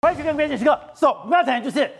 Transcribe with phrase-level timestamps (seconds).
[0.00, 0.78] 关键时刻。
[1.22, 1.90] 我们要谈的就是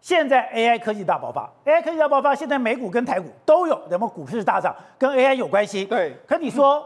[0.00, 5.84] 现在 AI 科技大爆发，AI 科技大爆发，现在美股跟台股都有，那么股市大涨，跟 AI 有关系。
[5.84, 6.80] 对，可你说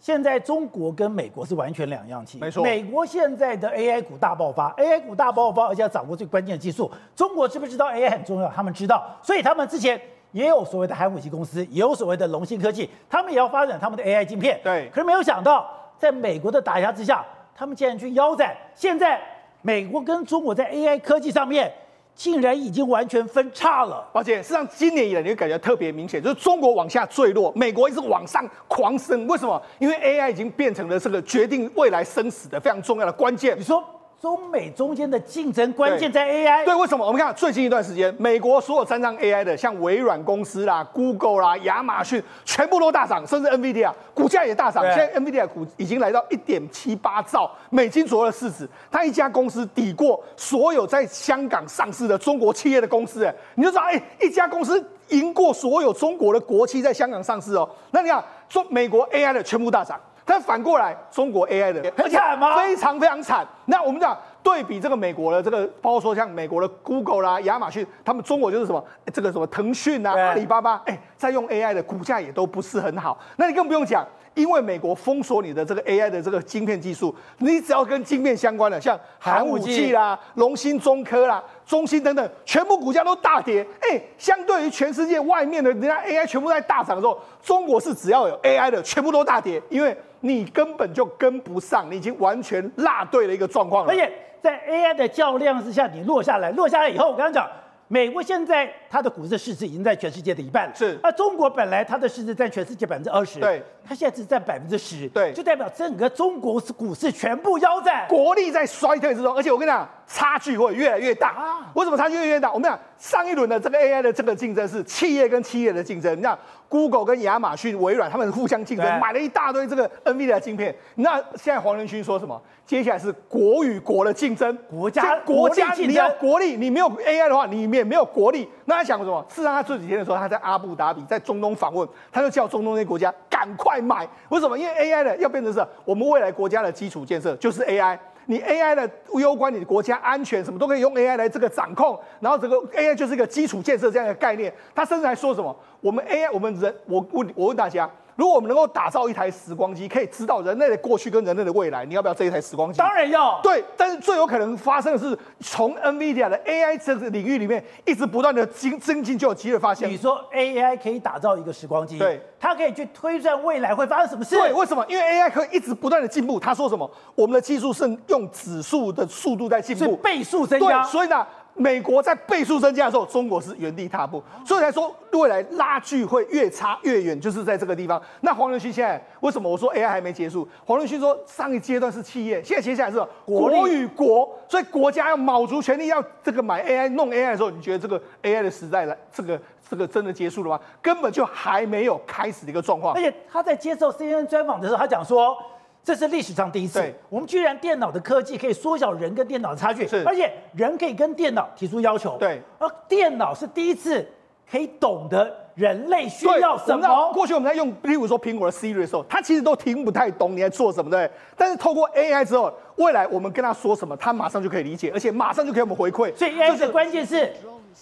[0.00, 2.40] 现在中国跟美国是完全两样情。
[2.40, 6.90] 没错，美国现在的 AI 股大爆发，AI 股大爆发，而且要掌握最关键的技术。
[7.14, 8.48] 中国知不知道 AI 很重要？
[8.48, 10.00] 他们知道，所以他们之前
[10.32, 14.60] 也有所谓的寒武纪公司，也有所谓的龙芯科技，他们也要发展他们的 AI 晶片。
[14.64, 15.70] 对，可是没有想到，
[16.00, 17.24] 在美国的打压之下，
[17.54, 18.52] 他们竟然去腰斩。
[18.74, 19.20] 现在。
[19.62, 21.72] 美国跟中国在 AI 科技上面，
[22.14, 24.08] 竟然已经完全分叉了。
[24.12, 29.26] 而且，事实上，今年以来你会感觉特别明显，就是中国往下坠落，美国一直往上狂升。
[29.26, 29.60] 为什么？
[29.78, 33.58] 因为 AI 已经变成了这个决定未来生死的非常重要的关键。
[33.58, 33.82] 你说？
[34.20, 37.06] 中美中间的竞争关键在 AI，对，为什么？
[37.06, 44.82] 我们看最近一段时间，美国所有沾上 AI 的，像微软公司啦、Google 啦、亚马逊，全部都大涨，甚至 NVIDIA 股价也大涨。
[44.84, 57.68] 现在 NVIDIA 股已经来到一点七八兆美金左右的市值，它一家公司抵过所有在香港上市的中国企业的公司，哎，你就知道，哎，一家公司赢过所有中国的国企在香港上市哦。
[57.90, 60.00] 那你看，中美国 AI 的全部大涨。
[60.28, 62.56] 但反过来，中国 AI 的很惨吗？
[62.56, 63.46] 非常非常惨。
[63.66, 73.16] 那我们讲对比这个美国的这个，包括说像美国的 Google 啦、亚马逊，他们中国就是什么这个什么腾讯啊、阿里巴巴，哎，在用 AI 的股价也都不是很好。
[73.36, 74.04] 那你更不用讲，
[74.36, 83.66] 因为美国封锁你的这个 AI 的这个晶片技术，你只要跟晶片相关的，像寒武纪啦、龙芯、中科啦、中芯等等，全部股价都大跌。
[83.80, 89.96] 哎，相对于全世界外面的人家 AI 全部在大涨的时候，中国是只要有 AI 的，全部都大跌，因为。
[90.20, 93.92] 你根本就跟不上，你已经完全落队了一个状况了。
[93.92, 94.10] 而且
[94.42, 97.46] 在 AI 的较量之下，你落下来，落下来以后，我刚刚讲，
[97.88, 100.74] 美国现在它的股市市值已经在全世界的一半了。
[100.74, 100.98] 是。
[101.02, 103.62] 那中国本来它的市值占全世界百分之二十，对。
[103.88, 105.32] 它现在只占百分之十，对。
[105.32, 109.34] 就代表整个中国是股市全部腰斩，国力在衰退之中。
[109.36, 111.28] 而且我跟你讲，差距会越来越大。
[111.28, 111.72] 啊。
[111.74, 112.52] 为什么差距越来越大？
[112.52, 116.36] 我们讲上一轮的这个 AI 的这个竞争是企业跟企业的竞争，你看。
[116.68, 120.74] Google 跟亚马逊、微软他们互相竞争，买了一大堆这个 NVIDIA 的晶片。
[120.96, 122.40] 那现在黄仁勋说什么？
[122.66, 128.48] 接下来是国与国的竞争，国家国家你要国力，你没有 AI 的话，你也没有国力。
[128.64, 129.24] 那他想什么？
[129.28, 134.08] 事实上，他这几天的时候，他在阿布达比，在中东访问，他就叫中东那些国家赶快买。
[134.30, 134.58] 为什么？
[134.58, 137.96] 因为 AI 的要变成是我们未来国家的基础建设，就是 AI。
[138.28, 144.52] 你 AI 的攸关你的国家安全，什么都可以用 AI 来这个掌控，然后这个 AI 就是一个基础建设这样的概念。
[144.74, 145.56] 他甚至还说什么？
[145.86, 147.88] 我们 AI，我们人，我问我问大家。
[148.16, 152.78] 如果我们能够打造一台时光机，可以知道人类的过去跟人类的未来，你要不要这一台时光机？
[152.78, 153.38] 当然要。
[153.40, 159.88] 对，但是最有可能发生的是，从 NVIDIA 的 AI 这个领域里面一直不断的精增进，就有机会发现。
[159.88, 164.34] 你说 AI 可以打造一个时光机，对，它可以去推算未来会发生什么事？
[164.34, 164.84] 对，为什么？
[164.88, 166.40] 因为 AI 可以一直不断的进步。
[166.40, 166.90] 他说什么？
[167.14, 170.82] 我们的技术是用指数的速度在进步，倍数增加。
[170.82, 171.24] 对，所以呢。
[171.56, 178.00] 美国在倍数增加的时候，中国是原地踏步，所以才说未来拉距会越差越远，就是在这个地方。
[178.20, 180.46] 那黄仁勋现在为什么我说 AI 还没结束？
[180.64, 189.40] 黄仁勋说上一阶段是企业，现在接下来是国与国，所以国家要卯足全力要这个买 AI 弄 AI 的时候，你觉得这个 AI 的时代来，这个
[189.70, 190.60] 这个真的结束了吗？
[190.82, 192.94] 根本就还没有开始的一个状况。
[192.94, 195.36] 而且他在接受 CNN 专访的时候，他讲说。
[195.86, 204.04] 这是历史上第一次，我们居然电脑的科技可以缩小人跟电脑的差距，而且人可以跟电脑提出要求，对，而电脑是第一次
[204.50, 207.12] 可以懂得人类需要什么。
[207.12, 211.10] 过去我们在用，例如说苹果的 Siri 的时候，它其实都听不太懂你在做什么，对。
[211.36, 216.14] 但是透过 AI 之后，未来我们跟他说什么，他马上就可以理解，而且马上就可以我们回馈。
[216.14, 217.32] 所以 AI 的关键是。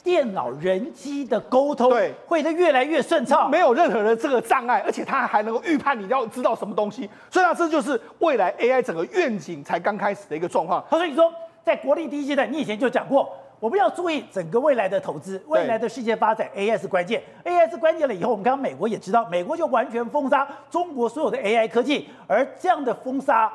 [0.03, 10.85] 电脑人机的沟通对，会得越来越顺畅，没有任何的这个障碍，而且它还能够预判你要知道什么东西，所以呢，这就是未来 AI 整个愿景才刚开始的一个状况。
[10.91, 11.33] 所以你说，
[11.65, 13.33] 在国内第一阶段，你以前就讲过，
[13.65, 23.51] 我们要注意整个未来的投资，未来的世界发展，AI 是关键，AI 是关键了以后，我们刚刚美国也知道，美国就完全封杀中国所有的 AI 科技，而这样的封杀。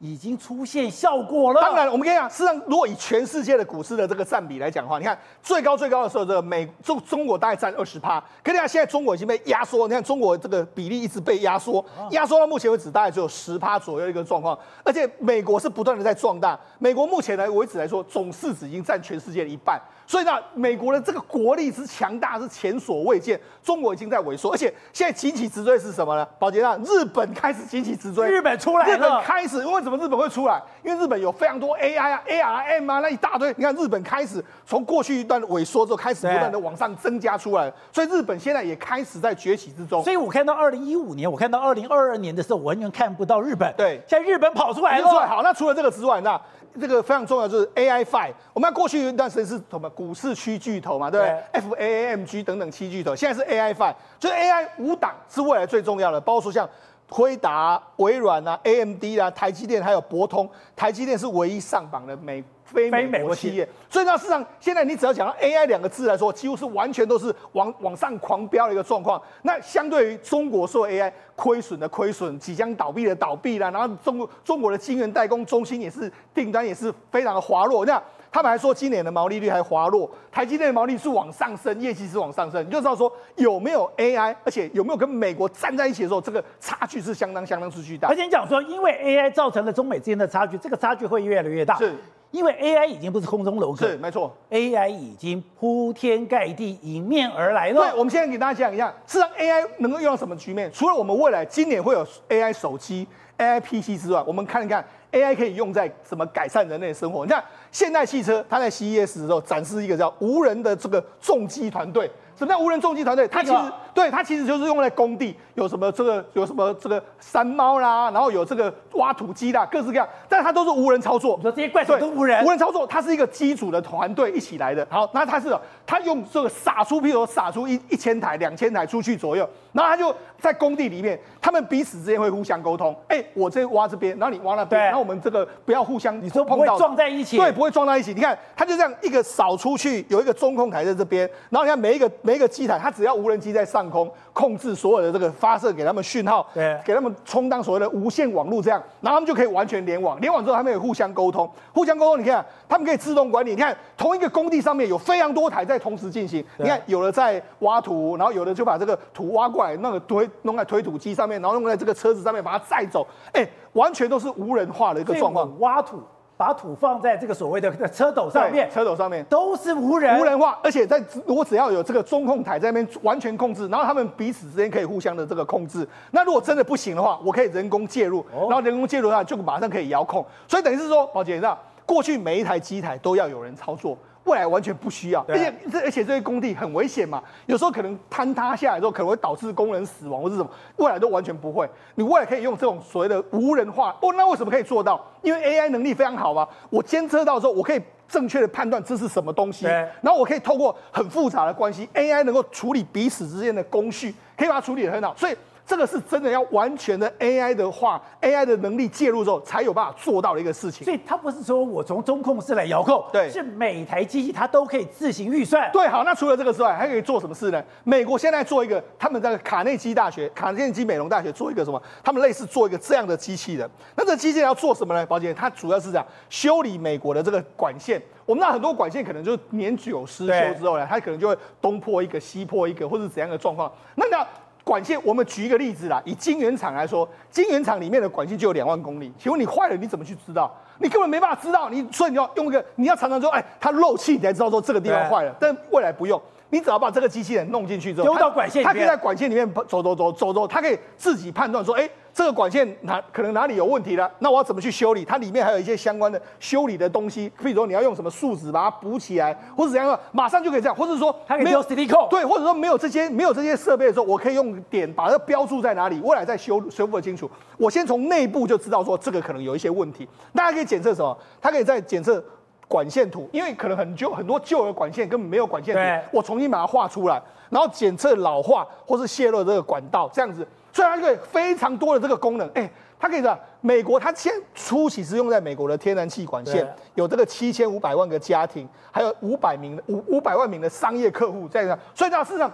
[0.00, 1.60] 已经出现效果了。
[1.60, 8.18] 当然，我们跟你讲，事实上，如果以全世界的股市的这个占比来讲的话，你看最高最高的时候，这个美中中国大概占二十趴。
[8.42, 14.58] 可你看现在中国已经被压缩，你看中国这个比例一直被压缩，压缩到目前为止大概只有十趴左右一个状况。
[14.82, 19.78] 而且美国是不断的在壮大，美国目前来为止来说，总市值已经占全世界的一半。
[20.06, 23.38] 所以呢，美国的这个国力之强大是前所未见。
[23.62, 26.26] 中国已经在萎缩，而且现在急起直追是什么呢？
[26.38, 30.62] 宝杰啊，日本开始急起直追，日本出来了，日本开始因为什什么日本会出来？
[30.84, 33.52] 因为日本有非常多 AI 啊、ARM 啊那一大堆。
[33.56, 40.02] 你看日本开始从过去一段萎缩之后，开始不断的往上增加出来，所以日本现在也开始在崛起之中。
[40.04, 43.74] 所以我看到二零一五年，我看到二零二二年的时候，我完全看不到日本。
[43.76, 45.08] 对，现在日本跑出来了。
[45.26, 46.40] 好，那除了这个之外，那
[46.80, 48.32] 这个非常重要就是 AI Five。
[48.52, 51.26] 我们过去一段时间是什么股市区巨头嘛，对不
[51.74, 56.68] 对，对？FAAMG 等等七巨头，现在是 AI Five，就是 AI 五档是未来最重要的，包括说像。
[57.10, 63.68] 辉达、微软啊，AMD 啊，台积电还有博通，台积电是唯一上榜的美非美国企业。
[63.90, 69.20] 所以呢，事实上现在你只要讲到 AI 两个字来说，几乎是完全都是往往上狂飙的一个状况。
[69.42, 77.84] 那相对于中国说 AI 亏损的亏损，即将倒闭的倒闭了，然后中中国的晶圆代工中心也是订单也是非常的滑落。
[77.84, 78.00] 那
[78.32, 88.08] 他们还说今年的毛利率还滑落，台积电的毛利是往上升，业绩是往上升，你就知道说有没有 AI，而且有没有跟美国站在一起的时候，这个差距是相当相当之巨大。
[88.08, 91.76] 而且你讲说，因为 AI 造成了中美之间的差距，这个差距会越来越大。
[91.76, 91.92] 是，
[92.30, 97.80] 因为 AI 已经不是空中楼阁，是没错，AI 已经铺天盖地迎面而来了。
[97.80, 100.70] 对，我们现在给大家讲一下，事实上 AI 能够用到什么局面？
[100.72, 104.84] 除了我们未来今年会有 AI 手机、AI PC 之外，我们看一看。
[105.12, 107.24] AI 可以用在什么改善人类生活？
[107.24, 107.42] 你看，
[107.72, 112.10] 现代汽车，它在 CES 的时候展示一个叫无人的这个重机团队。
[112.36, 113.28] 什么叫无人重机团队？
[113.28, 121.36] 它其实对它其实就是用在工地，有什么这个有什么这个山猫啦，然后有这个挖土机啦，各式各样，但它都是无人操作。
[121.36, 122.44] 你说这些怪兽都无人？
[122.44, 124.86] 无人操作，它是一个机组的团队一起来的。
[124.90, 125.56] 好，那它是
[125.86, 132.94] 它用这个撒出，譬如说撒出一一千台、两千台出去左右，然后它就在工地里面，他们彼此之间会互相沟通。
[133.08, 137.36] 哎、欸，我这挖这边，然后你挖那边，然后我们这个不要互相你说不会撞在一起？
[137.36, 138.14] 对，不会撞在一起。
[138.14, 142.10] 你看，它就这样一个扫出去，有一个中控台在这边，然后你看每一个。
[142.22, 150.20] 每一个机台，它只要无人机在上空控制所有的这个发射，给他们讯号，对，给他们充当所谓的无线网络，这样，然后他们就可以完全联网。
[150.20, 152.20] 联网之后，他们也互相沟通，互相沟通。
[152.20, 153.50] 你看，他们可以自动管理。
[153.50, 156.44] 你看，同一个工地上面有非常多台在同时进行。
[156.58, 163.06] 你看，有的在挖土，然后有的就把这个土挖过来，那个推弄在推土机上面，然后弄在这个车子上面把它载走。
[163.32, 165.58] 哎，完全都是无人化的一个状况。
[165.60, 166.00] 挖土。
[166.40, 175.86] 把土放在这个所谓的车斗上面，车斗上面都是无人无人化，而且在如果只要有这个中控台在那边完全控制，然后他们彼此之间可以互相的这个控制。
[176.12, 180.24] 那如果真的不行的话，我可以人工介入，然后人工介入的话就马上可以遥控。
[180.48, 183.94] 所以等于是说，宝姐，你知道过去每一台机台都要有人操作。
[184.24, 191.68] 未来完全不需要，而且这而且这些工地很危险嘛，有时候可能坍塌下来之后，可能会导致工人死亡或是什么，未来都完全不会。
[191.94, 195.04] 你未来可以用这种所谓的无人化哦，那为什么可以做到？
[195.22, 205.36] 因为 AI 能力非常好嘛，我监测到之后，我可以正确的判断这是什么东西，然后我可以透过很复杂的关系，AI 能够处理彼此之间的工序，可以把它处理得很好，所以。
[205.66, 210.84] 这个是真的要完全的 AI 的话，AI 的能力介入之后才有办法做到的一个事情。
[210.84, 215.70] 所以它不是说我从中控室来遥控，对，是每台机器它都可以自行预算。
[215.72, 217.62] 对，好，那除了这个之外，还可以做什么事呢？
[217.84, 221.80] 美国现在做一个，他们在卡内基大学、卡内基美容大学做一个什么？
[222.02, 223.70] 他们类似做一个这样的机器人。
[223.94, 225.06] 那这个机器人要做什么呢？
[225.06, 228.02] 宝姐，它主要是这样修理美国的这个管线。
[228.26, 233.70] 我们那很多管线可能就是年久失修之后呢，它可能就会东破一个、西破一个，或者怎样的状况。
[233.94, 234.26] 那那。
[234.64, 240.50] 管线，我们举一个例子啦，以晶圆厂来说，晶圆厂里面的管线就有两万公里，请问你坏了，你怎么去知道？
[240.78, 245.34] 你根本没办法知道，你所以你要用一个，你要常常说，哎，它漏气，你才知道说这个地方坏了。
[245.40, 246.20] 但未来不用，
[246.50, 251.88] 你只要把这个机器人弄进去之后，丢到管线里面，它可以在管线里面走走走走走，它可以自己判断说，哎。
[252.12, 254.10] 这个管线哪可能哪里有问题了？
[254.18, 255.04] 那我要怎么去修理？
[255.04, 267.30] 它里面还有一些相关的修理的东西，比如说你要用什么树脂把它补起来，或者怎样，马上就可以这样，或者说它可以丢 silicone，对，或者说没有这些没有这些设备的时候，我可以用点把它标注在哪里，未来再修修复的清楚。
[267.56, 270.06] 我先从内部就知道说这个可能有一些问题。
[270.34, 271.16] 大家可以检测什么？
[271.40, 272.22] 它可以在检测
[272.66, 280.46] 管线图，因为可能很旧很多旧的管线根本没有管线图，我重新把它画出来，然后检测老化或是泄漏这个管道，这样子。
[280.72, 283.38] 所以它可以非常多的这个功能，哎，它可以的。
[283.62, 291.78] 美国它先初期是用在美国的天然气管线，有这个七千五百万个家庭，还有五百名五五百万名的商业客户在那。
[291.94, 292.50] 所以呢，事实上，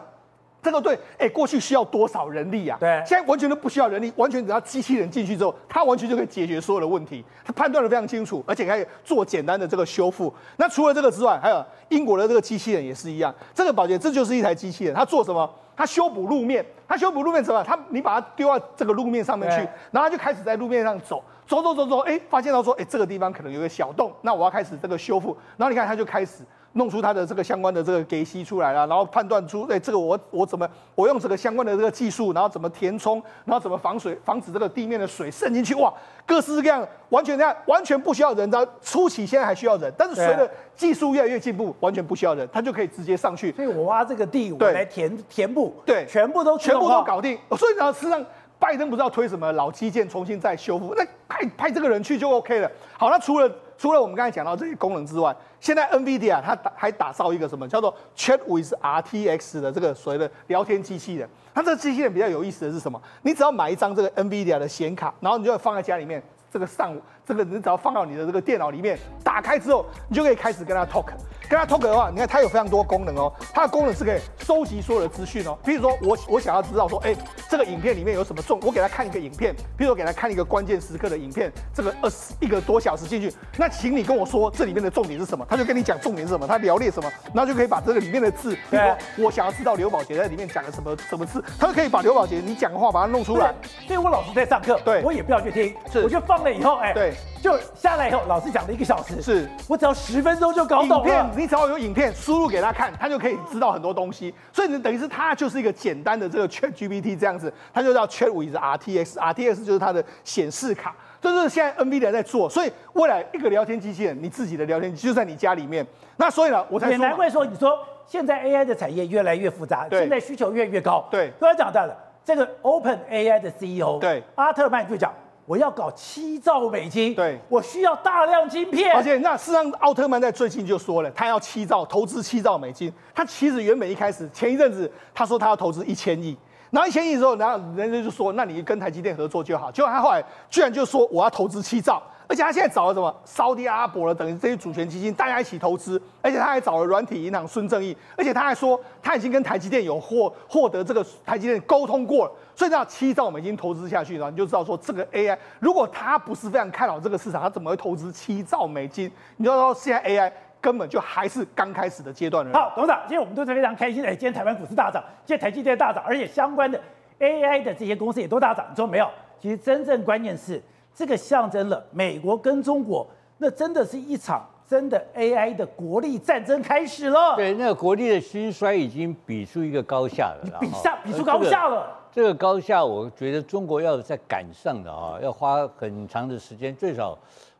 [0.60, 2.76] 这个对，哎，过去需要多少人力啊？
[2.80, 7.24] 对，现在完全都不需要人力，完全只要机器人进去之后，它完全就可以解决所有的问题。
[7.44, 10.34] 它判断的非常清楚，而且可以做简单的这个修复。
[10.56, 13.32] 那除了这个之外，还有英国的这个机器人也是一样。
[13.54, 15.48] 这个保洁，这就是一台机器人，它做什么？
[15.76, 17.62] 它修补路面，他修补路面怎么？
[17.62, 19.56] 他你把它丢到这个路面上面去，
[19.90, 26.42] 然后他就开始在路面上走，走走走走，哎，发现到说，哎，这个地方可能有个小洞，那我要开始这个修复，然后你看他就开始
[26.76, 35.92] 弄出它的这个相关的这个给息出来了，然后判断出，哎，这个我我怎么我用这个相关的这个技术，然后怎么填充，然后怎么防水，防止这个地面的水渗进去，哇，
[36.26, 38.48] 各式各样，完全这样，完全不需要人。
[38.50, 43.50] 然后初期现在还需要人，但是随着技术越来越进步，完全不需要人，它就可以直接上去。
[43.52, 47.38] 所以我挖这个地，我来填填补，对，全部都全部都搞定。
[47.56, 48.22] 所以呢，实际上
[48.58, 52.70] 拜登不知道推什么老基建重新再修复，那派派这个人去就 OK 了。
[52.98, 53.50] 好，那除了。
[53.78, 61.28] 除了我们刚才讲到这些功能之外，现在 NVIDIA 它打还打造一个什么叫做 Chat with RTX 的这个所谓的聊天机器人。
[61.54, 63.00] 它这个机器人比较有意思的是什么？
[63.22, 71.06] 你只要买一张这个 NVIDIA 的显卡，然后你就会放在家里面，这个上这个你只要放到你的这个电脑里面，打开之后，你就可以开始跟它 talk。
[71.48, 73.32] 跟它 talk 的话，你看它有非常多功能哦。
[73.54, 75.56] 它的功能是可以收集所有的资讯哦。
[75.64, 77.14] 比如说我我想要知道说，哎，
[77.48, 85.46] 这个影片里面有什么重，我给他看一个影片，比如说我给他看一个关键时刻的影片，这个二十一个多小时进去，那请你跟我说这里面的重点是什么？
[85.48, 93.54] 他就跟你讲重点是什么，他聊列什么，然后就可以把这个里面的字，比如说我想要知道刘宝杰在里面讲了什么什么字，他就可以把刘宝杰你讲的话把它弄出来。
[93.86, 97.14] 所以我老师在上课，对，我也不要去听，是，我就放了以后，哎，对。
[97.42, 101.30] 就下来以后，老师讲了一个小时，是我只要十分钟就搞懂了。
[101.36, 104.34] 你只要有影片输入给他看，他就可以知道很多东西。
[104.52, 112.48] 所以你等于是他就是一个简单的这个 Chat GPT 这样子，他就叫 Chat with RTX，RTX 就是它的显示卡，这就是现在 NVIDIA 在做。
[112.48, 115.86] 所以未来一个聊天机器人，你自己的聊天机就在你家里面。
[116.16, 121.06] 那所以呢，我才也难怪说，你说现在 AI 的产业越来越复杂，现在需求越来越高。
[121.10, 125.12] 对，刚才讲到了这个 Open AI 的 CEO，对，阿特曼就讲。
[125.46, 128.92] 我要搞七兆美金，对，我需要大量晶片。
[128.94, 132.92] 而且，那事实上，奥特曼在最近就说了，他要七兆投资七兆美金。
[133.14, 136.36] 他其实原本一开始前一阵子他说他要投资一千亿，
[136.70, 139.70] 然后一千亿之后，然后人家就说，那你跟台积电合作就好。
[139.70, 142.02] 结果他后来居然就说我要投资七兆。
[142.28, 143.14] 而且他现在找了什么？
[143.24, 146.00] 沙特阿伯了，等于这些主权基金，大家一起投资。
[146.20, 152.32] 而且他还找了软体银行孙正义，而且他还说他已经跟台积电有获获得这个台积电沟通过了。
[152.54, 159.10] 所以这样七兆美金投资下去，然后你就知道说这个 AI，如果他不是非常看好这个市场，他怎么会投资七兆美金？
[159.36, 162.52] 你就说现在 AI 根本就还是刚开始的阶段了。
[162.52, 164.08] 好，董事长，今天我们都是非常开心的。
[164.10, 166.80] 今天台湾股市大涨，今天台积电大涨，而且相关的
[167.20, 168.66] AI 的这些公司也都大涨。
[168.68, 169.08] 你说没有？
[169.40, 170.60] 其实真正关键是。
[170.96, 177.36] 这个象征了美国跟中国，那真的是一场真的 AI 的国力战争开始了。
[177.36, 180.58] 对，那个国力的兴衰已经比出一个高下了。
[180.58, 181.94] 比下，比出高下了。
[182.10, 187.16] 这个高下，我觉得中国要在赶上的啊，要花很长的时间，最少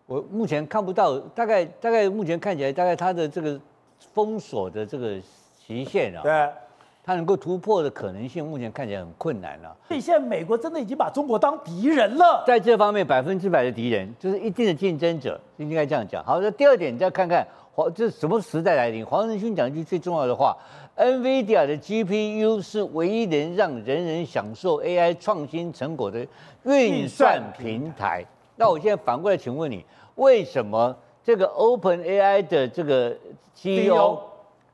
[0.07, 3.61] 我目前看不到，大概大概目前看起来，大概它的这个
[4.14, 5.21] 封锁的这个
[5.61, 6.23] 期限啊。
[6.23, 6.50] 对。
[7.06, 9.76] 它能够突破的可能性，目前看起来很困难了。
[9.86, 12.42] 所以现在美国真的已经把中国当敌人了。
[12.44, 16.25] 在这方面，百分之百的敌人就是一定的竞争者，应该这样讲。
[16.25, 19.06] 好，那第二点，你再看看黄，这是什么时代来临？
[19.06, 20.56] 黄仁勋讲一句最重要的话
[20.96, 26.26] ：NVIDIA 的 GPU 是唯一能让人人享受 AI 创新成果的
[26.64, 28.26] 运算平台。
[28.56, 29.84] 那我现在反过来请问你，
[30.16, 33.16] 为什么这个 OpenAI 的这个
[33.54, 34.18] CEO？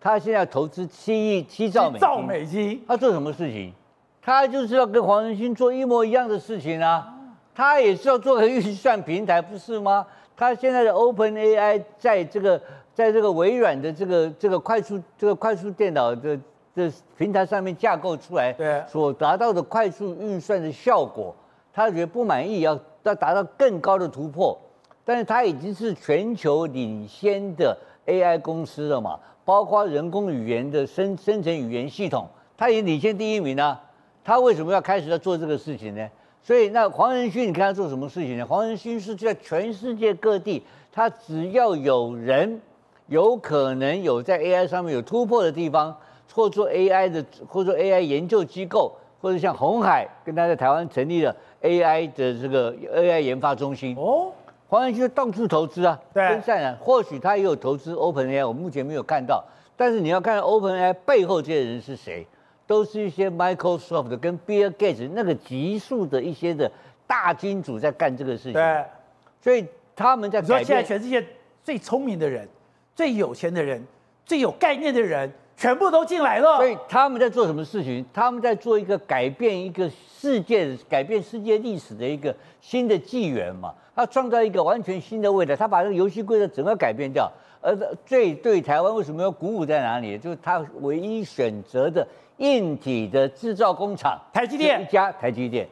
[0.02, 3.72] 他现在投资七亿七兆美，兆美金，他做什么事情？
[4.20, 7.14] 他就是要跟黄仁勋做一模一样的事情啊！
[7.54, 10.04] 他也是要做个运算平台，不是吗？
[10.36, 12.60] 他现在的 Open AI 在这个
[12.92, 16.36] 在这个微软的这个这个快速这个快速电脑的
[16.74, 21.32] 的平台上面架构出来，对，所达到的快速运算的效果，
[21.72, 24.58] 他觉得不满意，要要达到更高的突破。
[25.04, 29.18] 但是他已经是全球领先的 AI 公司了嘛？
[29.44, 33.80] 包括人工语言的生生成语言系统，他也领先第一名啊！
[34.24, 36.08] 他为什么要开始要做这个事情呢？
[36.44, 38.46] 所以那黄仁勋，你看他做什么事情呢？
[38.46, 42.60] 黄仁勋是在全世界各地，他只要有人
[43.08, 45.96] 有可能有在 AI 上面有突破的地方，
[46.32, 54.32] 或做 AI 的，或做 AI 研究机构，或者像红海跟他在台湾成立了 AI 的这个 AI 研发中心哦。
[54.72, 56.74] 黄仁勋到处投资啊，分散啊。
[56.80, 59.44] 或许他也有投资 OpenAI，我目前没有看到。
[59.76, 62.26] 但是你要看 OpenAI 背后这些人是谁，
[62.66, 66.72] 都是一些 Microsoft 跟 Bill Gates 那个级数的一些的
[67.06, 68.54] 大金主在干这个事情。
[68.54, 68.82] 对，
[69.42, 70.60] 所以他们在改变。
[70.60, 71.22] 说现在全世界
[71.62, 72.48] 最聪明的人、
[72.96, 73.86] 最有钱的人、
[74.24, 76.56] 最有概念的人，全部都进来了。
[76.56, 78.04] 所以他们在做什么事情？
[78.12, 83.72] 他们在做一个改变一个世界、改变世界历史的一个新的纪元嘛。
[83.94, 87.30] 他创造一个完全新的未来，他把这个游戏规则整个改变掉。
[87.60, 90.18] 而最对台湾为什么要鼓舞在哪里？
[90.18, 92.06] 就是他唯一选择的
[92.38, 95.68] 硬体的制造工厂，台积电一家台积电。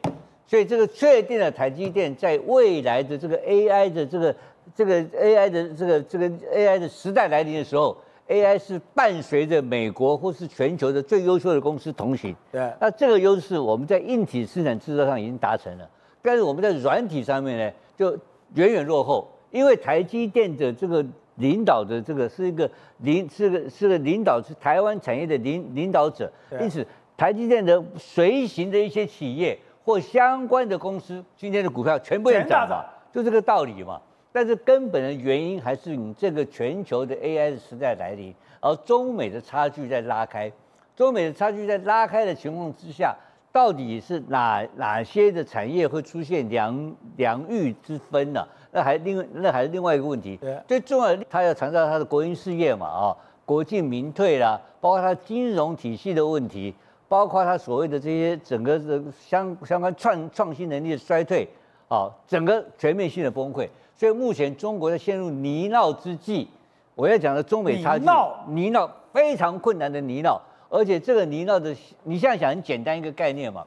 [0.47, 4.35] 所以这个确定了台积电在未来的这个 AI 的这个
[4.75, 7.97] 这个 AI 的这个这个 AI 的时代来临的时候
[8.31, 12.33] AI 是伴随着美国或是全球的最优秀的公司同行。
[12.49, 15.89] 对，那这个优势我们在硬体生产制造上已经达成了，
[16.21, 18.17] 但是我们在软体上面呢，就
[18.53, 19.27] 远远落后。
[19.51, 22.69] 因为台积电的这个领导的这个是一个
[22.99, 33.99] 领是个是个领导是台湾产业的领领导者，因此台积电的随行的一些企业或相关的公司，今天的股票全部也涨了，就这个道理嘛。
[34.31, 40.51] 但是根本的原因还是你这个全球的 AI 的时代来临，而中美的差距在拉开，
[40.95, 43.15] 中美的差距在拉开的情况之下，
[43.51, 48.47] 到底是哪哪些的产业会出现良良莠之分呢、啊？
[48.71, 50.39] 那还另那还是另外一个问题。
[50.65, 56.73] 最重要的，他要强调他的国营事业嘛，啊，国进民退啦，包括他金融体系的问题，
[57.09, 61.45] 包括他所谓的这些整个的相相关创创新能力的衰退，
[61.91, 63.67] 啊，整个全面性的崩溃。
[63.97, 66.47] 所以目前中国在陷入泥淖之际，
[66.95, 68.05] 我要讲的中美差距，
[68.47, 73.65] 泥淖非常困难的泥淖，而且这个泥淖的，你现在想很简单一个概念嘛。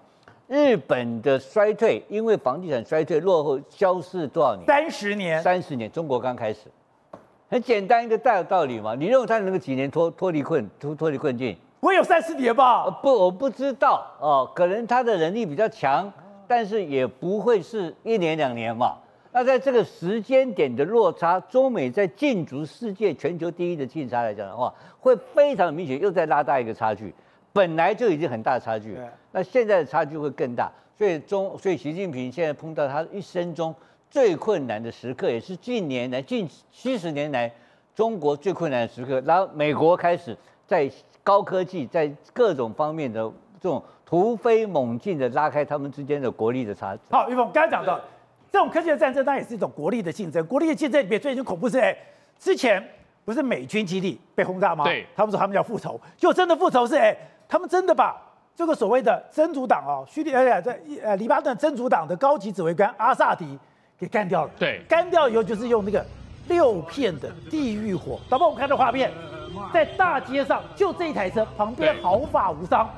[0.49, 4.65] 日本的衰退，因为房地产衰退落后消失多少年？
[4.67, 5.43] 三十年。
[5.43, 6.61] 三十年，中国刚开始，
[7.51, 8.95] 很简单一个大道理嘛。
[8.95, 11.55] 你认为它能够几年脱脱离困脱脱离困境？
[11.81, 12.91] 不会有三十年吧？
[13.03, 14.51] 不，我不知道哦。
[14.55, 16.11] 可能他的能力比较强，
[16.57, 18.97] 但是也不会是一年两年嘛。
[19.33, 27.13] 那在这个时间点的落差，中美在竞逐世界全球第一的竞差来讲的话，会非常明显，又在拉大一个差距。
[27.53, 28.97] 本来就已经很大的差距，
[29.33, 33.75] 那现在的差距会更大，所以中，所以习近平现在碰到他一生中
[34.09, 37.53] 最困难的时刻，也是近年来近七十年来
[37.97, 39.21] 中国最困难的时刻。
[39.23, 40.37] 然后美国开始
[40.69, 40.89] 在
[41.25, 43.21] 高科技，在各种方面的
[43.61, 47.03] 这种突飞猛进的拉开他们之间的国力的差距。
[47.11, 48.01] 好，玉凤刚才讲到
[48.53, 50.45] 这种科技的战争，当然也是一种国力的竞争。
[50.47, 51.97] 国力的竞争里面最恐怖是，哎，
[52.39, 52.83] 之前
[53.25, 54.85] 不是美军基地被轰炸吗？
[54.85, 57.17] 对，他们说他们要复仇，就真的复仇是哎。
[57.47, 58.17] 他们真的把
[58.57, 63.57] 这个所谓的真主党哦，叙利亚在呃黎巴嫩真主党的高级指挥官阿萨迪
[63.99, 64.51] 给干掉了。
[64.59, 66.05] 对，干掉以后就是用那个
[66.49, 68.19] 六片的地狱火。
[68.31, 69.13] 导播，我们看到画面，
[69.75, 72.89] 在大街上就这一台车旁边毫发无伤，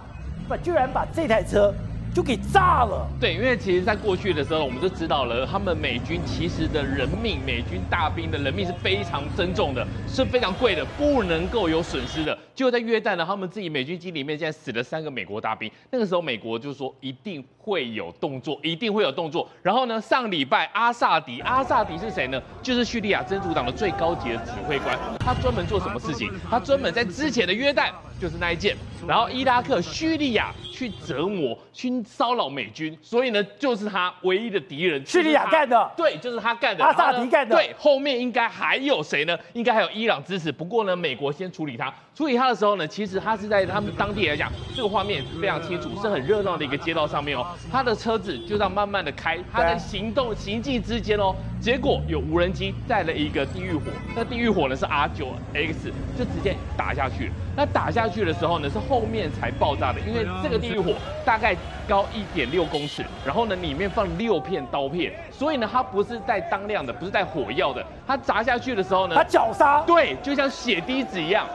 [0.49, 1.75] 把居然把这台车。
[2.17, 3.07] 就给炸了。
[3.21, 12.39] 对，因为其实，在过去的时候，我们就知道了，他们美军其实的人命，美军大兵的人命是非常珍重的，是非常贵的，不能够有损失的。
[12.55, 15.71] 就在约旦呢，他们自己美军机里面现在死了三个美国大兵。
[15.91, 19.47] 那个时候，美国就说一定会有动作，一定会有动作。
[19.63, 22.41] 然后呢，上礼拜阿萨迪，阿萨迪是谁呢？
[22.63, 24.99] 就是叙利亚真主党的最高级的指挥官。
[25.21, 26.33] 他专门做什么事情？
[26.49, 27.91] 他专门在之前的约旦。
[28.19, 28.75] 就是那一件，
[29.07, 35.03] 然后伊拉克、叙利亚去折磨、去骚扰美军，所以呢，就是他唯一的敌人。
[35.07, 36.85] 叙利亚干的，对，就是他干的。
[36.85, 39.39] 阿萨迪干的，对，后面应该还有谁呢？
[39.55, 40.53] 应该还有伊朗支持。
[40.53, 41.91] 不过呢，美国先处理他。
[42.17, 47.47] 处理他的时候呢，其实他是在他们当地来讲，这个画面非常清楚，是很热闹的一个街道上面哦。
[47.71, 53.83] 他的车子就这样慢慢的开，他在行动行进之间哦，结果有无人机带了一个地狱火，
[54.15, 57.31] 那地狱火呢是 R 九 X，就直接打下去。
[57.55, 61.55] 那打下去的时候呢，是后面才爆炸的，因为这个地狱火大概
[61.87, 71.47] 高一点六公尺，然后呢里面放六片刀片，所以呢它不是带当量的，不是带火药的，它砸下去的时候呢，它绞杀，对，就像血滴子一样。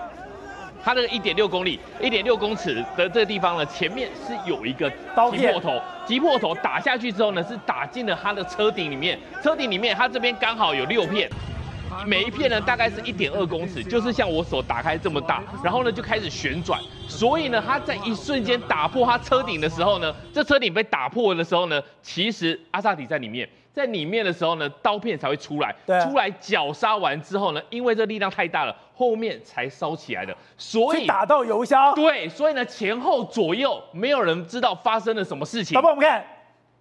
[0.84, 9.20] 它这个一点六公里、一点六公尺的这个地方呢，前面是有一个击破头，击破头打下去之后呢，是打进了它的车顶里面。
[9.44, 11.30] 车顶里面，它这边刚好有六片，
[12.06, 15.44] 每一片呢大概是一点二公尺，就是像我手打开这么大。
[15.64, 23.48] 然后呢就开始旋转，所以呢它在一瞬间打破它车顶的时候呢，这车顶被打破的时候呢，其实阿萨迪在里面。
[23.74, 31.94] 在里面的时候呢，刀片才会出来，对出来绞杀完之后呢，因为这力量太大了，后面才烧起来的，所以打到油箱。
[31.96, 35.76] 对，所以呢前后左右没有人知道发生了什么事情。
[35.76, 36.22] 宝宝，我们看，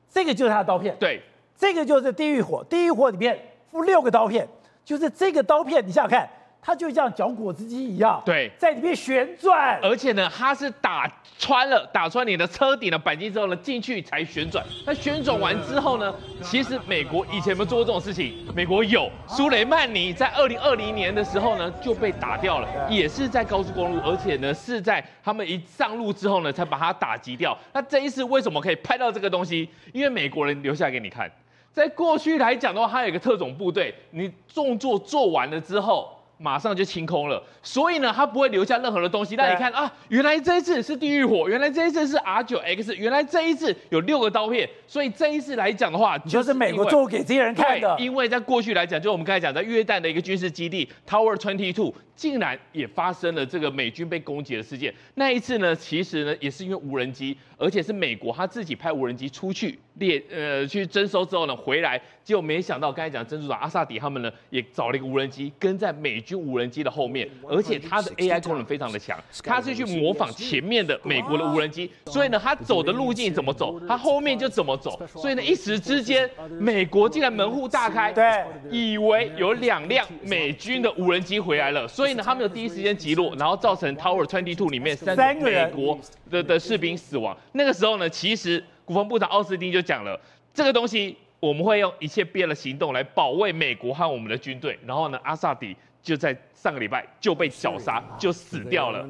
[0.09, 0.97] 这个就是他的刀片。
[0.99, 1.23] 对，
[1.57, 3.39] 这个就是地狱火，地狱火里面
[3.71, 4.49] 附六个刀片，
[4.85, 6.29] 就是这个刀片，你想想看。
[6.63, 14.65] 它就像搅果汁机一样，对，在里面旋转，而且呢，它是打穿了，打穿你的车顶的钣金之后呢，进去才旋转。
[14.85, 18.35] 那旋转完之后呢，其实美国以前有没有做过这种事情？
[18.55, 27.57] 美国有，苏雷曼尼在二零二零年的时候呢就被打掉了，也是在高速公路，而且呢是在他们一上路之后呢才把它打击掉。
[27.73, 29.67] 那这一次为什么可以拍到这个东西？
[29.95, 31.31] 因为美国人留下来给你看，
[31.73, 36.20] 在过去来讲的话，它有一个特种部队，你动作做完了之后。
[36.43, 39.37] 马上就清空了，所以呢，它不会留下任何的东西。
[39.37, 47.95] 那你看啊，原来这一次是地狱火，原来这一次是 R 九 X，原来这一次有六个刀片，所以这一次来讲的话，就是美国做给这些人看的。
[48.01, 51.93] 因为在过去来讲，就我们刚才讲在约旦的一个军事基地 Tower Twenty Two。
[52.21, 54.93] 竟然也发生了这个美军被攻击的事件。
[55.15, 76.29] 那一次呢，其实呢也是因为无人机，而且是美国他自己派无人机出去猎呃去征收之后呢，回来结果没想到刚才讲的真主党阿萨迪他们呢也找了一个无人机跟在美军无人机的后面，而且它的 AI 功能非常的强，它是去模仿前面的美国的无人机，所以呢它走的路径怎么走，它后面就怎么走，所以呢一时之间
[76.59, 82.10] 美国竟然门户大开，对，以为有两辆美军的无人机回来了，所以。
[82.17, 85.99] 他们有第一时间击落，然后造成 Tower Twenty Two 里面三个美国
[86.31, 87.37] 的的士兵死亡。
[87.53, 90.19] 那个时候呢，其实国防部长奥斯汀就讲了，
[90.53, 94.79] 这个东西我们会用一切必要的行动来保卫美国和我们的军队。
[94.87, 99.07] 然后呢，阿萨迪就在上个礼拜就被绞杀，就死掉了。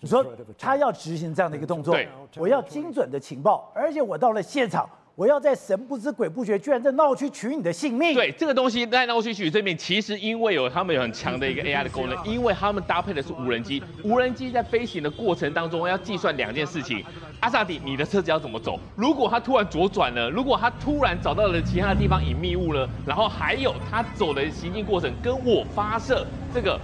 [0.00, 0.24] 你说
[0.58, 4.88] 他要执行这样的一个动作，对，我要精准的情报，而且我到了现场。
[5.20, 8.14] 我要在神不知鬼不觉，居然在闹区取你的性命。
[8.14, 17.04] 对，这个东西在闹区取这命，其实因为有他们有很强的一个 AI 的功能，因为他们搭配的是无人机，无人机在飞行的过程当中要计算两件事情：
[17.40, 18.80] 阿萨迪，你的车子要怎么走？
[18.96, 22.88] 如果他突然左转了，如果他突然找到了其他的地方隐秘物呢？
[23.06, 26.80] 然后还有他走的行进过程跟我发射这个。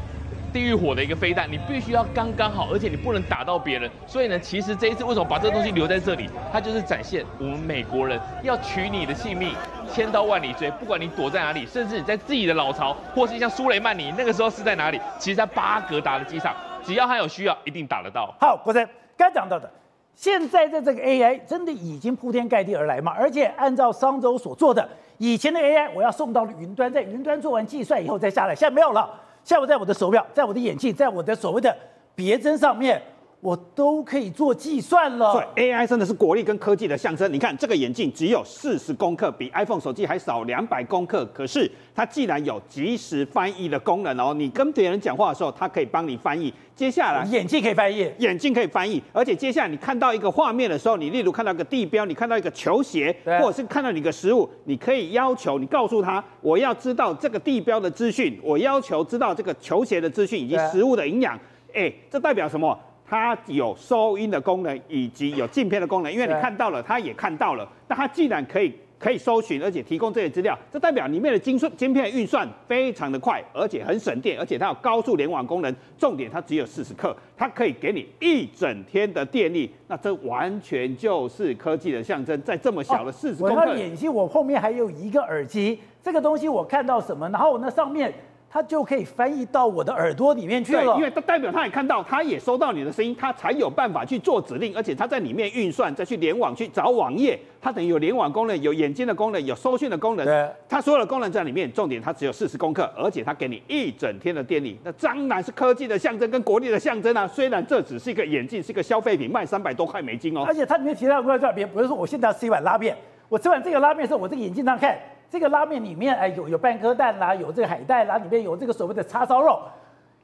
[0.57, 3.90] 地狱火的一个飞弹，你必须要刚刚好，而且你不能打到别人。
[4.07, 9.55] 所以呢，其实这一次为什么把这个东西留在这里，它就是展现我们美国人要取你的性命，
[9.92, 18.35] 千刀万里追，不管你躲在哪里，甚至你在自己的老巢，或是像苏雷曼尼那个时候是在哪里，其实在巴格达的机场，只要他有需要，一定打得到。
[18.40, 19.71] 好，国珍刚讲到的，
[20.14, 23.12] 现在的这个 AI 真的已经铺天盖地而来嘛？
[23.14, 24.88] 而且按照商周所做的，
[25.19, 29.07] 以前的 AI 我要送到云端，在云端做完计算以后再下来，现在没有了。
[29.46, 31.72] 下午在我的手表，在我的眼镜，在我的所谓的
[32.16, 33.00] 别针上面，
[33.46, 35.46] 我都可以做计算了。
[35.54, 37.32] 对，AI 真的是国力跟科技的象征。
[37.32, 46.52] 你看这个眼镜只有四十公克，比 iPhone 手机还少两百公克，可是它既然有即时翻译的功能哦，你跟别人讲话的时候，它可以帮你翻译。
[46.74, 61.38] 接下来眼镜可以翻译，眼镜可以翻译，而且接下来你看到一个画面的时候，你例如看到一个地标，你看到一个球鞋，或者是看到你的食物，你可以要求你告诉他，我要知道这个地标的资讯，我要求知道这个球鞋的资讯以及食物的营养。
[61.72, 62.76] 哎，这代表什么？
[63.07, 67.69] 它有收音的功能，以及有镜片的功能，因为你看到了，它也看到了。
[67.88, 68.73] 那它既然可以。
[68.99, 75.73] 可以搜寻，而且提供这些资料，这代表里面的晶晶片运算非常的快，而且很省电，而且它有高速联网功能。
[75.99, 79.71] 重点，它只有四十克，它可以给你一整天的电力。
[79.87, 83.55] 那这完全就是科技的象征，在这么小的四十公克。
[83.55, 88.11] 我的眼镜，我后面还有一个耳机，这个东西我看到什么，然后我那上面。
[88.57, 90.95] 它就可以翻译到我的耳朵里面去了。
[90.95, 100.25] 对，因为它代表它也看到，它也收到你的声音，它才有办法去做指令，而且它在里面运算，再去联网去找网页，它等于有联网功能，有眼睛的功能，有搜讯的功能。
[100.25, 101.71] 对，它所有的功能在里面。
[101.71, 104.81] 重点，它只有四十公克，而且它给你一整天的电力。
[104.83, 107.29] 那当然是科技的象征跟国力的象征啊。
[107.29, 110.45] 虽然这只是一个眼镜，是一个消费品，卖三百多块美金哦。
[110.47, 112.97] 而且它里面提到过在这边，比如说我现在要吃一碗拉面，
[113.29, 114.99] 我吃完这个拉面的时候，我这个眼镜上看。
[115.31, 119.61] 这个拉面里面，哎，有有半颗蛋啦，有这个海带啦，里面有这个所谓的叉烧肉。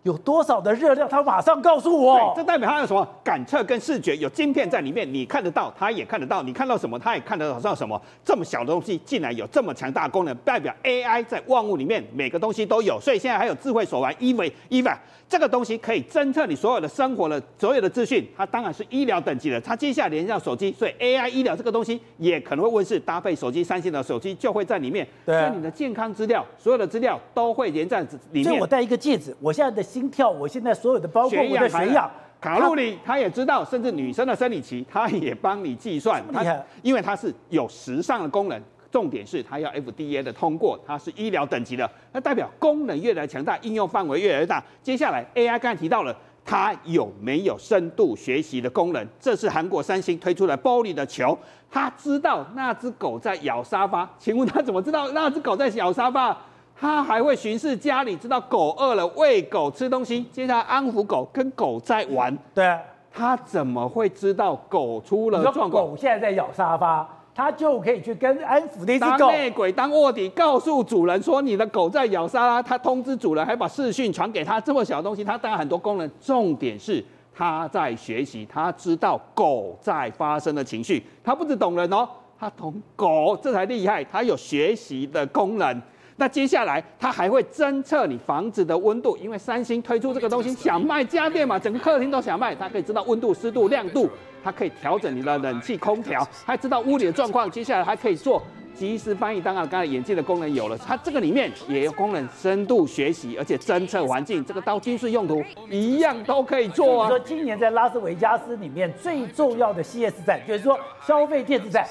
[0.04, 2.32] 有多少的热量，他马上告诉我。
[2.34, 6.42] 这代表他有什么感测跟视觉，有晶片在里面，你看得到，他也看得到。
[6.42, 8.02] 你看到什么，他也看得到什么。
[8.24, 12.98] 这么小的东西，竟然有这么强大功能，代表 AI 在万物里面每个东西都有。
[13.00, 14.96] 所以现在还有智慧手环，Eva Eva
[15.32, 18.28] 这个东西可以侦测你所有的生活的所有的资讯。
[18.36, 25.08] 它当然是医疗等级的，它接下来连上手机，所以 AI 医疗这个东西也可能会问世，搭配手机，三星的手机就会在里面。
[25.24, 28.44] 对，所以你的健康资料，所有的资料都会连在里面。
[28.44, 29.82] 所以我戴一个戒指，我现在的。
[29.82, 36.22] 心跳，我现在所有的包括我的血氧、卡路里，他也知道，甚至女生的生理期，他也帮你计算。
[36.30, 38.58] 厉害，因为它是有时尚的功能，
[38.92, 44.62] 重点是它要 FDA 的通过，它是医疗等级的，那代表功能越来越强大，应用范围越来越大。
[44.82, 49.04] 接下来 AI 刚才提到了，它有没有深度学习的功能？
[49.18, 51.36] 这是韩国三星推出的玻璃的球，
[51.70, 56.36] 它知道那只狗在咬沙发，请问它怎么知道那只狗在咬沙发？
[56.78, 62.36] 它还会巡视家里，知道狗饿了，喂狗吃东西，接下来安抚狗，跟狗在玩。
[62.52, 62.78] 对啊，
[63.12, 65.70] 他怎么会知道狗出了状况？
[65.70, 69.18] 狗现在在咬沙发，他就可以去跟安抚那只狗。
[69.18, 74.60] 当内鬼当卧底，告诉主人说你的狗在咬沙拉，他通知主人，还把视讯传给他。
[74.60, 76.10] 这么小的东西，他当然很多功能。
[76.20, 81.02] 重点是他在学习，他知道狗在发生的情绪。
[81.24, 84.04] 他不止懂人哦，他懂狗，这才厉害。
[84.04, 85.82] 他有学习的功能。
[86.16, 94.08] 那接下来，它还会侦测你房子的温度，因为三星推出这个东西，想卖家电嘛，整个客厅都想卖，它可以知道温度、湿度、亮度，
[94.42, 97.50] 它可以调整你的冷气、空调， 还知道屋里的状况。
[97.50, 98.42] 接下来还可以做
[98.74, 107.08] 即时翻译，当然刚才眼镜的功能有了，它这个里面也有功能深度学习，而且侦测环境，这个到军事用途 一样都可以做啊。
[107.08, 111.86] 说今年在拉斯维加斯里面最重要的 CS 战，就是说消费电子战。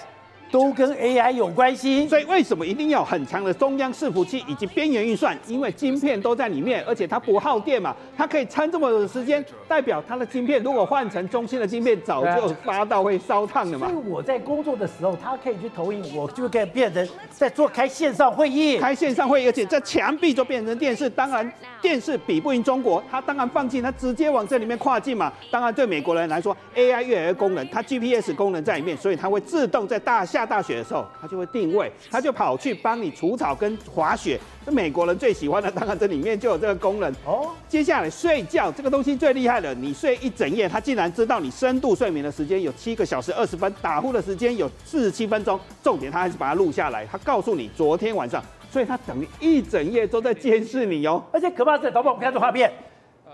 [0.52, 5.38] 都跟 AI 有关系，所以为什么一定要很强的中央伺服器以及边缘运算？
[5.48, 13.88] 因为晶片都在里面，而且它不耗电嘛，它可以撑这么久的时间，代表它的晶片如果换成中心的晶片，早就发到会烧烫了嘛。
[13.88, 21.10] 所以我在工作的时候，它可以去投影，我就可以变成在做开线上会议，开线上会议，而且这墙壁就变成电视。
[21.10, 21.50] 当然，
[21.82, 25.32] 电视比不赢中国，它当然放弃，它直接往这里面跨境嘛。
[25.50, 30.41] 当然，对美国人来说，AI 越来越功能，它 GPS 功能在里面，所以它会自动在大厦。
[30.42, 34.40] 下大雪的时候，它就会定位，它就跑去帮你除草跟滑雪。
[34.66, 37.52] 那美国人最喜欢的，当然这里面就有这个功能哦。
[37.70, 45.60] 接下来睡觉这个东西最厉害了，你睡一整夜，它竟然知道你深度睡眠的时间有七个小时二十分，打呼的时间有四十七分钟。
[45.84, 51.24] 重点，它还是把它录下来，它告诉你昨天晚上，所以它等于一整夜都在监视你哦。
[51.32, 52.72] 而且可怕的是，导播，我们看这画面，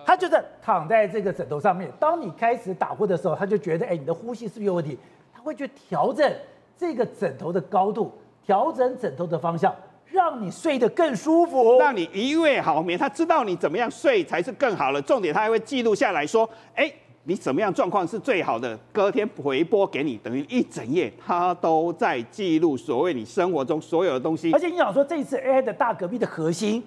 [0.05, 4.97] 他就是躺在这个枕头上面，当你开始打呼的时候，他就觉得，哎，你的呼吸是不是有问题？
[5.33, 6.31] 他会去调整。
[6.77, 8.11] 这个枕头的高度，
[8.45, 9.73] 调整枕头的方向，
[10.05, 12.97] 让你睡得更舒服，让你一夜好眠。
[12.97, 16.91] 他知道你怎么样睡才是更好的，重点他还会记录下来说，哎，
[17.23, 24.53] 你怎么样状况是最好的，隔天回播给你，等于一整夜他都在记录所谓你生活中所有的东西。
[24.53, 26.83] 而且你想说，这次 AI 的大革命的核心。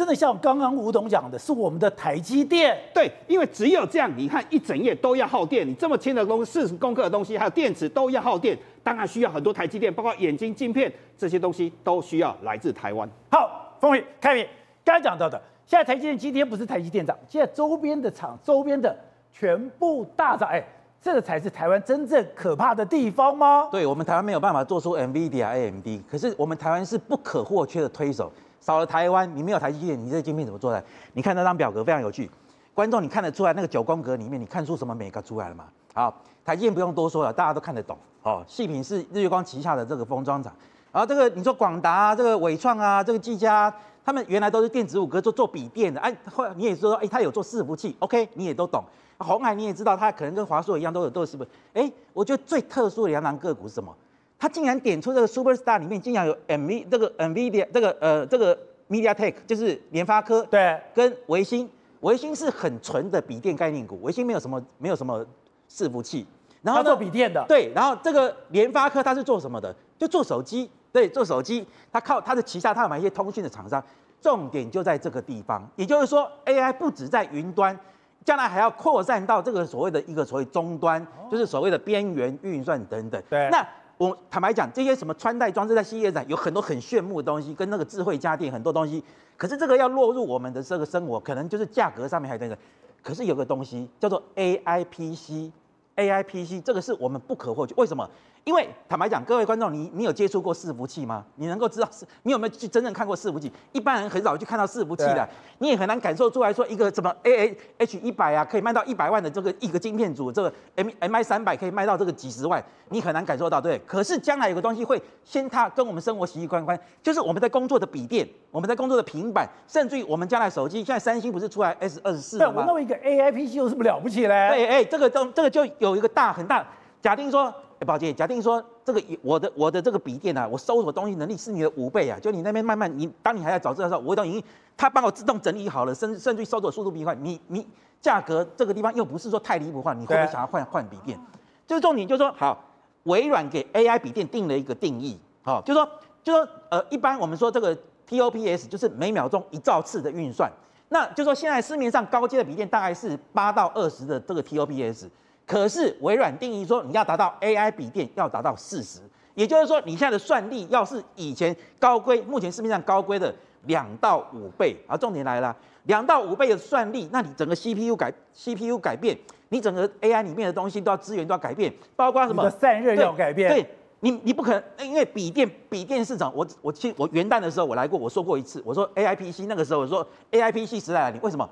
[0.00, 2.74] 真的像刚刚吴董讲的，是我们的台积电。
[2.94, 13.06] 对，因为只有这样，你看一整夜都要耗电，你这么轻的东西，四十公克的东西，还有电池都要耗电，当然需要很多台积电，包括眼睛镜片这些东西都需要来自台湾。
[13.30, 14.46] 好，凤宇、开明，
[14.82, 18.96] 刚才讲到的，现在台积电今天不是台积电涨，现在周边的厂、周边的
[19.30, 20.66] 全部大涨，哎，
[21.02, 23.68] 这个才是台湾真正可怕的地方吗？
[23.70, 28.32] 对，我们台湾没有办法做出 NVIDIA、AMD，可是我们台湾是不可或缺的推手。
[28.60, 30.82] 少了台湾，你没有台积电，你这晶片怎么做的？
[31.14, 32.30] 你看那张表格非常有趣，
[32.74, 35.64] 观众你看得出来那个九宫格里面，你看出什么美感出来了吗？
[35.94, 37.96] 好，台积电不用多说了，大家都看得懂。
[38.22, 40.52] 哦，细品是日月光旗下的这个封装厂，
[40.92, 48.84] 然后这个你说广达啊，这个伟创啊，这个技嘉，他们原来都是电子五哥做做笔电的，哎，后来你也说，哎，他有做伺服器，OK，你也都懂。
[49.16, 51.46] 红海你也知道，他可能跟华硕一样，都有都是伺服。
[51.72, 53.94] 哎，我觉得最特殊的两档个股是什么？
[54.40, 61.68] 他竟然点出这个 Super Star 里面竟然有 NV 这个 NVIDIA 这个呃这个 MediaTek 就是联发科对，跟维新，
[62.00, 65.22] 维新是很纯的笔电概念股，维新没有什么没有什么
[65.70, 66.26] 伺服器，
[66.62, 67.44] 然后做笔电的。
[67.46, 69.76] 对，然后这个联发科它是做什么的？
[69.98, 73.84] 就做手机，对，做手机，它靠它的旗下它有买一些通讯的厂商，
[74.22, 77.78] 重点就在这个地方，也就是说 AI 不止在云端，
[78.24, 83.62] 将来还要扩散到这个所谓的一个所谓终端，就是所谓的边缘运算等等，对，那。
[84.00, 89.04] 我坦白讲，这些什么穿戴装置在新叶展有很多很炫目的东西，跟那个智慧家电很多东西。
[89.36, 92.56] 可是这个要落入我们的这个生活，可能就是价格上面还有那个。
[93.02, 97.74] 可是有个东西叫做 AI PC，AI PC 这个是我们不可或缺。
[97.76, 98.08] 为什么？
[98.44, 101.24] 因为坦白讲，各位观众，你你有接触过伺服器吗？
[101.36, 103.52] 你能够知道是，你有没有去真正看过伺服器？
[103.72, 113.78] 一般人很少去看到伺服器的，你也很难感受出来说一个什么 A A H 一百啊，可以卖到一百万的这个一个晶片组，这个 M M I 三百可以卖到这个几十万，你很难感受到，对。
[113.86, 122.62] 可是将来有个东西会先它跟我们生活息息相关，就是我们在工作的笔电，我们在工作的平板，甚至于我们将来手机，现在三星不是出来 S 二十四了吗？
[122.62, 124.48] 我弄一个 A I P C 有什么了不起嘞？
[124.48, 126.66] 对，哎，这个这这个就有一个大很大，
[127.02, 127.54] 假定说。
[127.80, 134.44] 哎，宝杰，假定说这个我的我的这个笔电啊，我搜索东西能力是你的五倍啊，就你那边慢慢你当你还在找资料的时候，我都已经
[134.76, 137.66] 他帮我自动整理好了，甚甚至于搜索速度比你快，你你
[137.98, 141.18] 价格这个地方又不是说太离谱的话，你会不会想要换换笔电？
[141.66, 142.62] 就是重点就是说，好，
[143.04, 145.88] 微软给 AI 笔电定了一个定义，好，就是说
[146.22, 147.74] 就是说呃，一般我们说这个
[148.06, 150.52] TOPS 就是每秒钟一兆次的运算，
[150.90, 155.08] 那就是说现在市面上高阶的笔电大概是八到二十的这个 TOPS。
[155.50, 159.00] 可是微软定义说，你要达到 AI 笔电要达到四十，
[159.34, 163.34] 也就是说，你现在的算力要是以前高规，目前市面上高规的
[163.66, 164.76] 两到五倍。
[164.86, 172.48] 而重点来了，两到五倍的算力，那你整个 CPU 改 CPU 改变，你整个 AI 里面的东西都要资源都要改变，包括什么？
[172.48, 173.50] 散热要改变。
[173.50, 173.66] 对，
[173.98, 181.50] 你你不可能，因为笔电笔电市场，我我去我元旦的时候我来过，我说过一次，我说 AI PC 那个时候我说 AI PC 时代来临，为什么？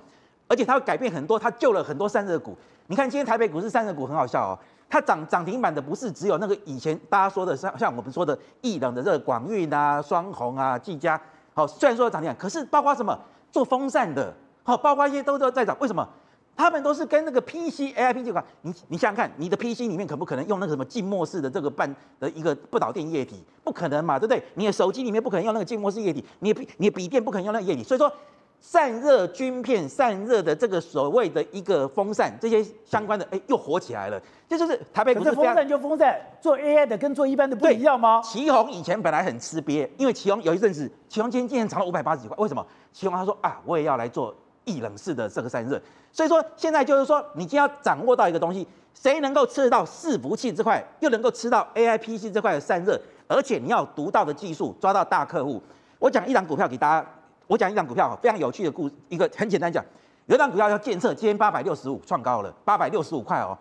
[0.48, 2.56] 而且它会改变很多，它救了很多散热股。
[2.86, 4.58] 你看，今天台北股市散热股很好笑哦，
[4.88, 11.20] 它涨涨停板的不是只有那个以前大家说的像像我们说的易冷的这个广运啊、双鸿啊、技嘉，
[11.52, 13.16] 好，虽然说涨停板，可是包括什么
[13.52, 16.08] 做风扇的，好，包括一些都都在涨，为什么？
[16.56, 23.44] 他们都是跟那个 PC AI PC 管，你你想想看，你的 PC 里面可不可能用那个什么静默式的这个半的一个不导电液体？
[23.62, 24.42] 不可能嘛，对不对？
[24.54, 28.10] 你的手机里面不可能用那个静默式液体，你的你笔电不可能用那个液体，所以说。
[28.60, 34.20] 散热晶片、散热的这个所谓的一个风扇，这些相关的，哎，又火起来了。
[34.48, 35.26] 这就是台北股市。
[35.26, 38.20] 可是风扇就风扇，做 AI 的跟做一般的不一样吗？
[38.22, 42.36] 奇鋐以前本来很吃瘪，因为奇鋐有一阵子，奇鋐今天竟然涨了五百八十几块。
[42.38, 42.66] 为什么？
[42.92, 45.80] 奇鋐他说啊，我也要来做液冷式的这个散热。
[46.12, 55.62] 所以说现在就是说，你就要掌握到一个东西，谁能够吃得到伺服器这块，又能够吃到 AI PC 这块的散热，而且你要独到的技术抓到大客户。
[55.98, 57.06] 我讲一档股票给大家。
[57.48, 59.84] 我讲一档股票非常有趣的故事，一个很简单讲，
[60.26, 63.56] 有一档股票叫建设，今天八百六十五创高了，八百六十五块哦。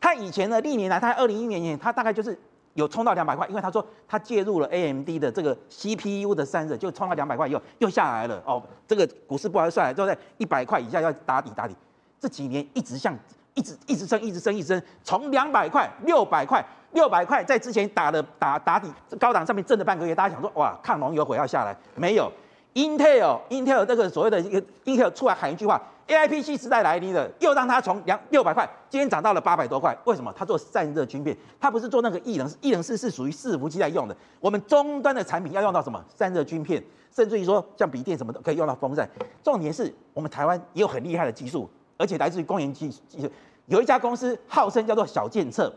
[0.00, 2.36] 它以前呢，历年来，它二零一零年，它大概就是
[2.72, 8.62] 有冲到两百块，因为他说他介入了 AMD 的这个 CPU 的散热，就冲到两百块以后又下来了哦。
[8.88, 11.76] 这个股市不好算，就在一百块以下要打底打底。
[12.18, 13.14] 这几年一直向
[13.52, 22.32] 一直一直升，一直升，一直升，从两百块、六百块、六百块，在之前打了打打底高档上面震了半个月，大家想说哇，抗龙有悔要下来，没有。
[22.76, 29.96] Intel Intel 这个所谓的一个 Intel 出来喊一句话，AI PC 时代来临了，又让它从两六百块，今天涨到了八百多块。
[30.04, 30.30] 为什么？
[30.36, 34.14] 它做散热晶片，它不是做那个液冷，液冷式是属于伺服器在用的。
[34.40, 36.04] 我们终端的产品要用到什么？
[36.14, 39.08] 散热晶片，甚至于说像笔电什么的可以用到风扇。
[39.42, 43.30] 重点是我们台湾也有很厉害的技术，而且来自于工研技技术，
[43.68, 45.74] 有一家公司号称叫做小建策。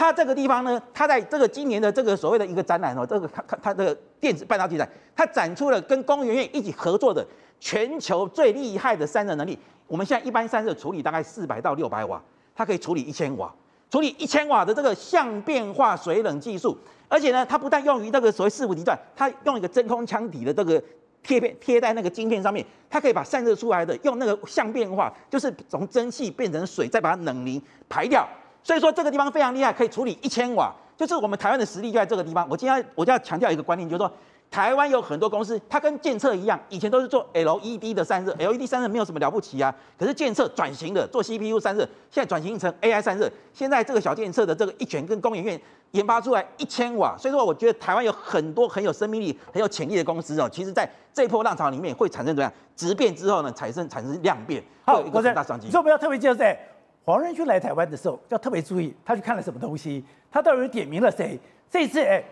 [0.00, 7.22] 它这个地方呢，它在这个今年的这个所谓的一个展览哦，这个它它它这个电子半导体展，它展出了跟工研院一起合作的
[7.60, 9.58] 全球最厉害的散热能力。
[9.86, 12.18] 我们现在一般散热处理大概四百到六百瓦，
[12.54, 13.54] 它可以处理一千瓦，
[13.90, 16.74] 处理一千瓦的这个相变化水冷技术。
[17.06, 20.82] 而且呢，它不但用于那个所谓伺服阶段，它用一个真空腔体的这个
[21.22, 28.26] 贴片贴在那个晶片上面，它可以把散热出来的用那个相变化，就是从蒸汽变成水，再把它冷凝排掉。
[28.62, 32.46] 所以说这个地方非常厉害，可以处理一千瓦，就是我们台湾的实力就在这个地方。
[32.48, 34.12] 我今天我就要强调一个观念，就是说
[34.50, 39.74] 台湾有很多公司，它跟建策一样，以前都是做 LED 的散热，LED 散热没有什么了不起啊。
[39.98, 43.30] 可是建策转型的做 CPU 散热，现在转型成 AI 散热。
[43.54, 45.60] 现在这个小建策的这个一拳跟工研院
[45.92, 50.48] 研发出来一千瓦，所以说我觉得台湾有很多很有生命力、很有潜力的公司哦。
[50.52, 55.70] 其实在这一波浪潮里面会产生怎么样质变之后呢，产生产生量变，好有一个很大商机。
[55.70, 56.58] 所以我们要特别介绍在。
[57.04, 60.04] 黄仁勋来台湾的时候，要特别注意，他去看了什么东西？
[60.30, 61.38] 他到底点名了谁？
[61.68, 62.22] 这次哎，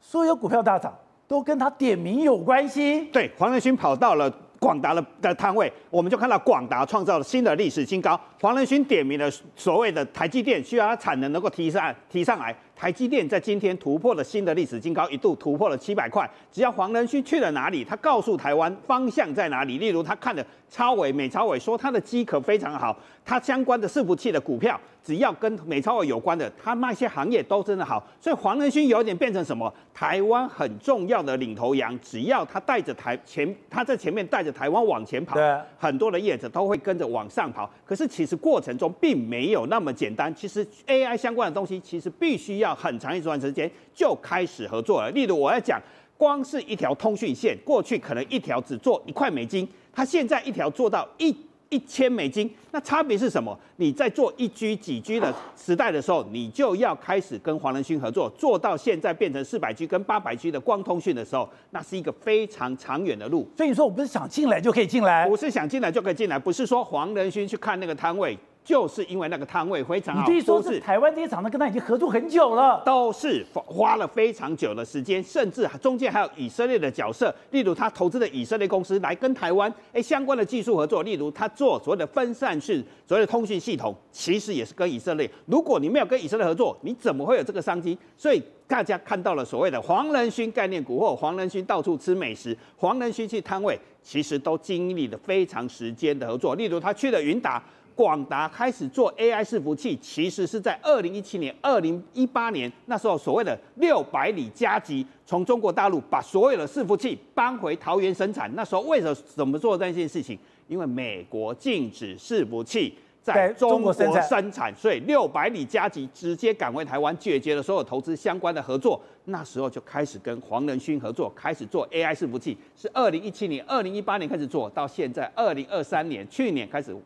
[0.00, 3.06] 所有股票大涨都跟他点名有关系。
[3.06, 8.20] 对，黄仁勋跑到了广达的的摊位，我们就看到广达创造了新的历史新高。
[8.40, 12.54] 黄仁勋点名了所谓的台积电，需要他产能能够提上提上来。
[12.78, 16.30] 台积电在今天突破了新的历史新高，一度突破了七百块。
[16.52, 19.78] 只要黄仁勋去了哪里，他告诉台湾方向在哪里。
[19.78, 28.06] 例如，他看了超伟、美超伟，说他的机壳非常好，他相关的伺服器的股票，只要跟美超伟有关的，他那些行业都真的好。
[28.20, 29.74] 所以黄仁勋有点变成什么？
[29.92, 37.68] 台湾很重要的领头羊，只要他带着台前，他在前面带着台湾往前跑，对很多的业者都会跟着往上跑。
[37.84, 40.32] 可是其实过程中并没有那么简单。
[40.32, 42.67] 其实 AI 相关的东西，其实必须要。
[42.74, 45.10] 很长一段时间就开始合作了。
[45.10, 45.80] 例如，我要讲，
[46.16, 51.34] 光是一条通讯线，过去可能一条只做一块美金，它现在一条做到一
[51.68, 52.50] 一千美金。
[52.70, 53.58] 那差别是什么？
[53.76, 58.30] 你在做一 G 几 G 的时代的时候，你就要开始跟黄仁勋合作。
[58.38, 63.48] 做到现在变成四百 G 跟八百 G 的光通讯的时候，那是一个非常长远的路。
[63.56, 68.36] 所以你说，我不是想进来就可以进来，不是想进来就可以进来，不是说黄仁勋去看那个摊位。
[68.68, 85.30] 就是因为那个摊位非常好，你可以说是台湾这些厂商跟他已经合作很久了，都是花了非常久的时间，甚至中间还有以色列的角色，例如他投资的以色列公司来跟台湾哎相关的技术合作，例如他做所谓的分散式所谓的通讯系统，其实也是跟以色列。
[85.46, 87.96] 如果你没有跟以色列合作，你怎么会有这个商机？
[88.18, 97.64] 所以大家看到了所谓的黄仁勋概念股或黄仁勋到处吃美食，黄仁勋去摊位，其实都经历了非常时间的合作，例如他去了云达。
[97.98, 108.48] 广达开始做 AI 伺服器，其实是在二零一七年、二零一八年那时候，所谓的六百里加急，从中国大陆把所有的伺服器搬回桃园生产。
[108.54, 110.38] 那时候为什么怎么做这件事情？
[110.68, 114.08] 因为美国禁止伺服器在中国生
[114.52, 119.00] 产，所以六百里加急直接赶回台湾，解决了所有投资相关的合作。
[119.24, 126.96] 那时候就开始跟黄仁勋合作，开始做 AI 伺服器，是二零一七年、二零一八年开始做到现在二零二三年，去年开始。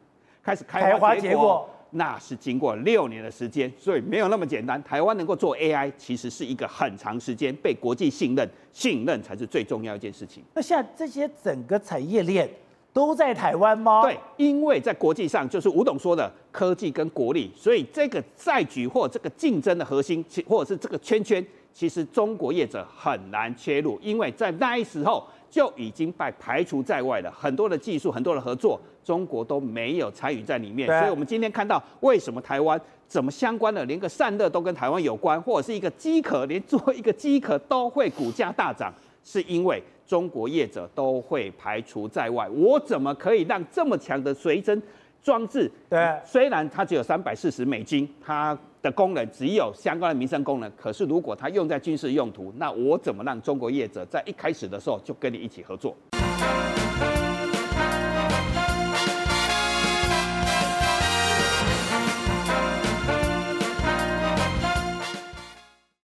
[0.42, 4.83] 开始开花结果，那是经过六年的时间，所以没有那么简单。
[4.83, 10.43] 台湾能够做 AI，其实是一个很长时间被国际信任，信任才是最重要一件事情。
[10.55, 12.49] 那现在这些整个产业链
[12.93, 14.03] 都在台湾吗？
[14.03, 27.30] 对，因为在国际上就是吴董说的科技跟国力，所以这个赛局或这个竞争的核心，或者是这个圈圈，其实中国业者很难切入，因为在那时候就已经被排除在外了。
[27.30, 30.88] 很多的技术，很多的合作，中国都没有参与在里面。
[30.88, 38.92] 所以我们今天看到为什么台湾怎么相关的，连个散热都跟台湾有关，或者是一个机壳，连做一个机壳都会股价大涨，
[39.24, 39.82] 是因为。
[40.05, 44.82] 中国业者都会排除在外，我怎么可以让这么强的随身
[45.22, 45.70] 装置？
[45.88, 55.96] 对，虽然它只有三百四十美金，它的功能只有相关的民生功能，可是如果它用在军事用途，那我怎么让中国业者在一开始的时候就跟你一起合作？